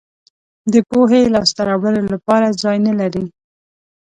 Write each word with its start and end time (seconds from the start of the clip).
د 0.73 0.73
پوهې 0.89 1.21
لاسته 1.33 1.61
راوړلو 1.69 2.03
لپاره 2.13 2.57
ځای 2.61 2.77
نه 2.85 2.93
لرئ. 2.99 3.25